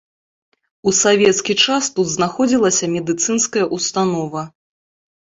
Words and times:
У 0.91 0.93
савецкі 0.99 1.53
час 1.65 1.89
тут 1.97 2.07
знаходзілася 2.13 2.85
медыцынская 2.95 3.65
ўстанова. 3.77 4.41